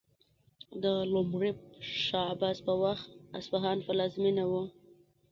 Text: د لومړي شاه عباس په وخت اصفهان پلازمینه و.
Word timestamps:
د 0.83 0.85
لومړي 1.13 1.51
شاه 2.05 2.29
عباس 2.33 2.57
په 2.67 2.73
وخت 2.83 3.07
اصفهان 3.39 3.77
پلازمینه 3.87 4.43
و. 4.51 4.53